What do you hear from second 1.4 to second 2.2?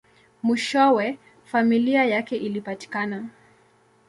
familia